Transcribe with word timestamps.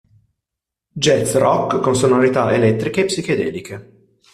Jazz 0.95 1.35
rock 1.35 1.79
con 1.79 1.93
sonorità 1.95 2.51
elettriche 2.55 3.01
e 3.01 3.05
psichedeliche. 3.05 3.93